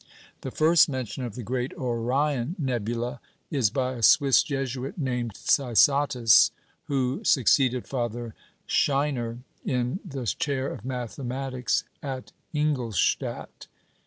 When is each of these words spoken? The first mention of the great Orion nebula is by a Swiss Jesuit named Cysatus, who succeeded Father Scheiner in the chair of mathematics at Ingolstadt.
The 0.41 0.49
first 0.49 0.89
mention 0.89 1.23
of 1.25 1.35
the 1.35 1.43
great 1.43 1.75
Orion 1.75 2.55
nebula 2.57 3.21
is 3.51 3.69
by 3.69 3.91
a 3.93 4.01
Swiss 4.01 4.41
Jesuit 4.41 4.97
named 4.97 5.35
Cysatus, 5.35 6.49
who 6.85 7.21
succeeded 7.23 7.85
Father 7.87 8.33
Scheiner 8.67 9.37
in 9.63 9.99
the 10.03 10.25
chair 10.25 10.73
of 10.73 10.83
mathematics 10.83 11.83
at 12.01 12.31
Ingolstadt. 12.51 13.67